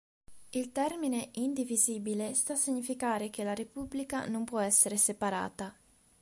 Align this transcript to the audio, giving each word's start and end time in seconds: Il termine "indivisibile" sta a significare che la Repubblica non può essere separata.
Il 0.49 0.71
termine 0.71 1.29
"indivisibile" 1.33 2.33
sta 2.33 2.53
a 2.53 2.55
significare 2.55 3.29
che 3.29 3.43
la 3.43 3.53
Repubblica 3.53 4.27
non 4.27 4.45
può 4.45 4.57
essere 4.57 4.97
separata. 4.97 5.75